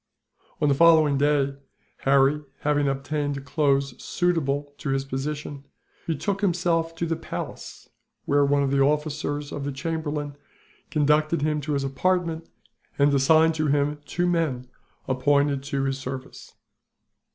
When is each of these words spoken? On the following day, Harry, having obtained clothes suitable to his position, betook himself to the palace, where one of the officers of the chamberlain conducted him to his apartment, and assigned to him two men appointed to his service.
On 0.59 0.67
the 0.67 0.73
following 0.73 1.15
day, 1.19 1.53
Harry, 1.97 2.41
having 2.61 2.87
obtained 2.87 3.45
clothes 3.45 4.03
suitable 4.03 4.73
to 4.79 4.89
his 4.89 5.05
position, 5.05 5.67
betook 6.07 6.41
himself 6.41 6.95
to 6.95 7.05
the 7.05 7.15
palace, 7.15 7.87
where 8.25 8.43
one 8.43 8.63
of 8.63 8.71
the 8.71 8.81
officers 8.81 9.51
of 9.51 9.63
the 9.63 9.71
chamberlain 9.71 10.35
conducted 10.89 11.43
him 11.43 11.61
to 11.61 11.73
his 11.73 11.83
apartment, 11.83 12.49
and 12.97 13.13
assigned 13.13 13.53
to 13.53 13.67
him 13.67 14.01
two 14.05 14.25
men 14.25 14.67
appointed 15.07 15.61
to 15.65 15.83
his 15.83 15.99
service. 15.99 16.55